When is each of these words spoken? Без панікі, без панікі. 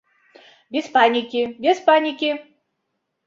Без 0.77 0.87
панікі, 0.95 1.43
без 1.65 1.83
панікі. 1.89 2.31